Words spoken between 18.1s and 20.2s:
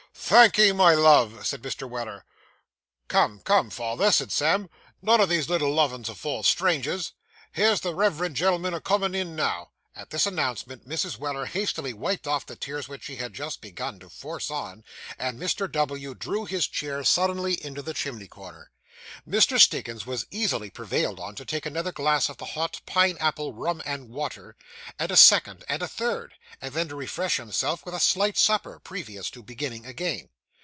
corner. Mr. Stiggins